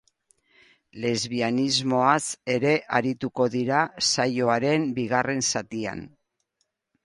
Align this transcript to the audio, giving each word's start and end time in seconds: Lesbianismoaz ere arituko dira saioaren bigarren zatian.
Lesbianismoaz 1.03 2.23
ere 2.55 2.73
arituko 3.01 3.49
dira 3.59 3.85
saioaren 4.09 4.91
bigarren 4.99 5.49
zatian. 5.55 6.07